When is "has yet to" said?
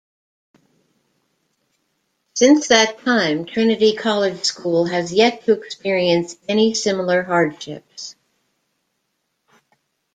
4.85-5.51